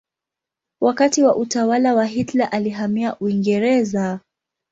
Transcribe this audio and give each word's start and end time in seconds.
Wakati 0.81 1.23
wa 1.23 1.35
utawala 1.35 1.95
wa 1.95 2.05
Hitler 2.05 2.49
alihamia 2.51 3.19
Uingereza. 3.19 4.19